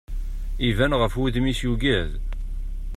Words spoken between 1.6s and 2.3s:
yugad.